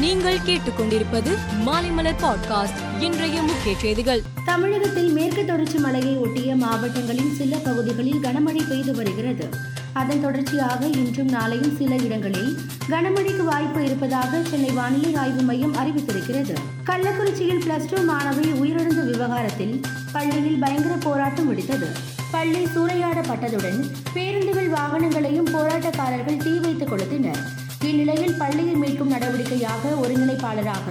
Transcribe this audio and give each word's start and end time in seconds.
நீங்கள் 0.00 0.38
கேட்டுக்கொண்டிருப்பது 0.38 1.38
மாலைமலர் 1.66 2.20
பாட்காஸ்ட் 2.22 3.02
இன்றைய 3.02 3.42
முக்கிய 3.42 3.78
செய்திகள். 3.78 4.22
தமிழகத்தில் 4.44 5.12
மேற்கு 5.12 5.44
தொடர்ச்சி 5.44 5.78
மலையை 5.78 6.16
ஒட்டிய 6.16 6.56
மாவட்டங்களின் 6.56 7.34
சில 7.34 7.56
பகுதிகளில் 7.56 8.20
கனமழை 8.22 8.68
பெய்து 8.68 8.94
வருகிறது. 8.94 9.48
அதன் 9.92 10.20
தொடர்ச்சியாக 10.20 10.86
இன்றும் 10.86 11.32
நாளையும் 11.32 11.76
சில 11.76 11.96
இடங்களில் 11.96 12.58
கனமழைக்கு 12.88 13.44
வாய்ப்பு 13.44 13.84
இருப்பதாக 13.84 14.42
சென்னை 14.50 14.70
வானிலை 14.70 15.14
ஆய்வு 15.14 15.42
மையம் 15.42 15.74
அறிவித்திருக்கிறது. 15.74 16.54
கள்ளக்குறிச்சியில் 16.86 17.62
பிளஸ் 17.66 17.94
டூ 17.94 18.12
மாணவி 18.12 18.46
உயிரிழந்த 18.62 19.04
விவகாரத்தில் 19.04 19.80
பள்ளியில் 20.12 20.58
பயங்கர 20.58 20.94
போராட்டம் 20.94 21.56
முடித்தது 21.56 21.86
பள்ளி 22.30 22.64
சூறையாடப்பட்டதுடன் 22.64 23.90
பேருந்துகள் 24.12 24.70
வாகனங்களையும் 24.70 25.52
போராட்டக்காரர்கள் 25.52 26.42
தீ 26.42 26.58
வைத்து 26.58 26.84
கொளுத்தினர். 26.84 27.59
இந்நிலையில் 27.84 28.34
பள்ளியை 28.38 28.74
மீட்கும் 28.74 29.10
நடவடிக்கையாக 29.10 29.90
ஒருங்கிணைப்பாளராக 30.02 30.88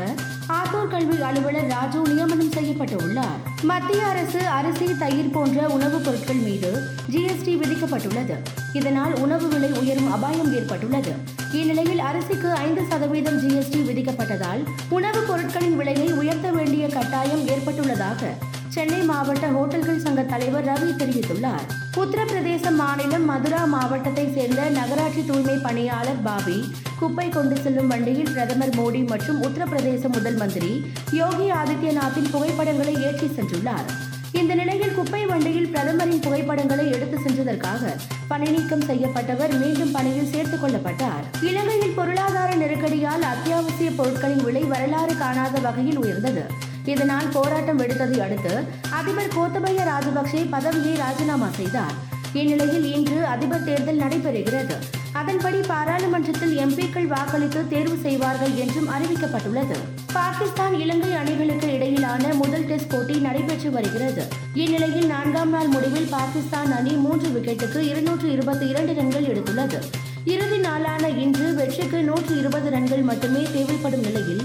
ஆத்தூர் 0.49 0.87
கல்வி 0.87 1.21
அலுவலர் 1.21 1.67
ராஜு 1.67 1.99
நியமனம் 1.99 2.49
செய்யப்பட்டுள்ளார். 2.49 3.63
மத்திய 3.63 4.05
அரசு 4.05 4.39
அரிசி 4.39 4.97
தயிர் 4.97 5.29
போன்ற 5.29 5.67
உணவுப் 5.67 6.05
பொருட்கள் 6.05 6.35
மீது 6.35 6.83
ஜிஎஸ்டி 7.11 7.57
விதிக்கப்பட்டுள்ளது. 7.57 8.35
இதனால் 8.73 9.13
உணவு 9.13 9.47
விலை 9.47 9.71
உயரும் 9.71 10.11
அபாயம் 10.11 10.53
ஏற்பட்டுள்ளது. 10.53 11.11
இந்நிலையில் 11.51 11.99
அரிசிக்கு 11.99 12.51
ஐந்து 12.51 12.81
சதவீதம் 12.89 13.39
ஜிஎஸ்டி 13.39 13.77
விதிக்கப்பட்டதால் 13.77 14.63
உணவுப் 14.89 15.27
பொருட்களின் 15.27 15.77
விலையை 15.77 16.11
உயர்த்த 16.11 16.51
வேண்டிய 16.51 16.87
கட்டாயம் 16.87 17.47
ஏற்பட்டுள்ளதாக 17.47 18.23
சென்னை 18.67 19.01
மாவட்ட 19.01 19.47
ஹோட்டல்கள் 19.47 19.97
சங்க 19.97 20.21
தலைவர் 20.21 20.65
ரவி 20.65 21.01
தெரிவித்துள்ளார். 21.01 21.78
உத்தரப்பிரதேச 22.01 22.71
மாநிலம் 22.71 23.25
மதுரா 23.25 23.65
மாவட்டத்தை 23.65 24.31
சேர்ந்த 24.35 24.69
நகராட்சி 24.69 25.25
தூய்மை 25.25 25.55
பணியாளர் 25.55 26.21
பாபி 26.23 26.71
குப்பை 26.99 27.29
கொண்டு 27.29 27.55
செல்லும் 27.55 27.87
வண்டியில் 27.87 28.31
பிரதமர் 28.31 28.69
மோடி 28.69 29.07
மற்றும் 29.07 29.41
உத்தரப்பிரதேச 29.43 30.01
முதல் 30.07 30.35
மந்திரி 30.35 30.91
யோகி 31.11 31.51
ஆதித்யநாத்தின் 31.51 32.29
புகைப்படங்களை 32.31 32.93
ஏற்றி 33.01 33.27
சென்றுள்ளார். 33.27 33.89
இந்த 34.31 34.55
நிலையில் 34.55 34.95
குப்பை 34.95 35.25
வண்டியில் 35.25 35.69
பிரதமரின் 35.69 36.19
புகைப்படங்களை 36.19 36.91
எடுத்து 36.91 37.17
சென்றதற்காக 37.17 37.93
பணிநீக்கம் 38.27 38.87
செய்யப்பட்டவர் 38.87 39.59
மீண்டும் 39.59 39.91
பணியில் 39.91 40.31
சேர்த்துக் 40.31 40.63
கொள்ளப்பட்டார். 40.63 41.23
இலங்கையில் 41.41 41.95
பொருளாதார 41.95 42.55
நெருக்கடியால் 42.55 43.27
அத்தியாவசிய 43.33 43.91
பொருட்களின் 43.91 44.43
விலை 44.43 44.63
வரலாறு 44.63 45.17
காணாத 45.17 45.59
வகையில் 45.59 45.97
உயர்ந்தது. 45.97 46.67
இதனால் 46.93 47.33
போராட்டம் 47.37 47.79
வெடித்ததை 47.79 48.19
அடுத்து 48.25 48.53
அதிபர் 48.99 49.33
கோத்தபய 49.37 49.79
ராஜபக்சே 49.91 50.41
பதவியை 50.49 50.93
ராஜினாமா 50.97 51.49
செய்தார். 51.59 51.97
இந்நிலையில் 52.33 52.87
இன்று 52.95 53.19
அதிபர் 53.33 53.63
தேர்தல் 53.63 54.01
நடைபெறுகிறது. 54.03 54.75
அதன்படி 55.19 55.59
பாராளுமன்றத்தில் 55.67 56.57
எம்பிக்கள் 56.57 57.07
வாக்களித்து 57.13 57.61
தேர்வு 57.67 57.95
செய்வார்கள் 58.01 58.53
என்றும் 58.55 58.89
அறிவிக்கப்பட்டுள்ளது. 58.95 59.77
பாகிஸ்தான் 60.13 60.75
இலங்கை 60.83 61.11
அணிகளுக்கு 61.21 61.67
இடையிலான 61.73 62.33
முதல் 62.41 62.65
டெஸ்ட் 62.65 62.91
போட்டி 62.91 63.15
நடைபெற்று 63.27 63.71
வருகிறது. 63.71 64.23
இந்நிலையில் 64.63 65.09
நான்காம் 65.13 65.49
நாள் 65.49 65.71
முடிவில் 65.75 66.11
பாகிஸ்தான் 66.17 66.71
அணி 66.79 66.93
மூன்று 67.05 67.29
விக்கெட்டுக்கு 67.35 67.81
இருநூற்று 67.91 68.29
இருபத்தி 68.31 68.67
இரண்டு 68.67 68.93
ரன்கள் 68.93 69.29
எடுத்துள்ளது. 69.31 69.79
இறுதி 70.25 70.57
நாளான 70.57 71.03
இன்று 71.23 71.47
வெற்றிக்கு 71.59 71.99
நூற்று 72.03 72.33
இருபது 72.37 72.69
ரன்கள் 72.69 73.07
மட்டுமே 73.11 73.43
தேவைப்படும் 73.53 74.05
நிலையில் 74.07 74.43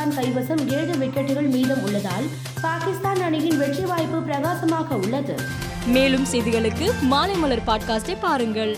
பாகிஸ்தான் 0.00 0.26
கைவசம் 0.26 0.72
ஏழு 0.72 0.92
விக்கெட்டுகள் 0.92 1.48
மீதம் 1.50 1.82
உள்ளதால் 1.82 2.26
பாகிஸ்தான் 2.60 3.20
அணியின் 3.22 3.58
வெற்றி 3.58 3.82
வாய்ப்பு 3.82 4.18
பிரகாசமாக 4.22 4.94
உள்ளது. 4.94 5.34
மேலும் 5.86 6.24
செய்திகளுக்கு 6.32 6.86
மாலை 7.00 7.34
மலர் 7.34 7.62
பாட்காஸ்டை 7.66 8.16
பாருங்கள். 8.20 8.76